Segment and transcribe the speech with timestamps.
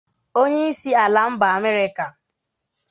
[0.41, 2.05] Onye isi ala mba Amerịka